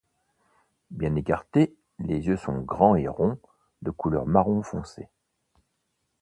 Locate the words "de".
3.83-3.91